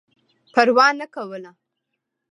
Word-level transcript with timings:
پروا 0.53 0.87
نه 0.99 1.05
کوله. 1.15 1.51